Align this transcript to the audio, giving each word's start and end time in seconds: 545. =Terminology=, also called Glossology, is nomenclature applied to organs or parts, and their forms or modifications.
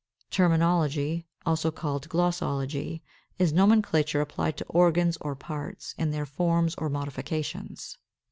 545. 0.31 0.35
=Terminology=, 0.39 1.27
also 1.45 1.69
called 1.69 2.09
Glossology, 2.09 3.01
is 3.37 3.53
nomenclature 3.53 4.19
applied 4.19 4.57
to 4.57 4.65
organs 4.67 5.15
or 5.21 5.35
parts, 5.35 5.93
and 5.95 6.11
their 6.11 6.25
forms 6.25 6.73
or 6.73 6.89
modifications. 6.89 7.99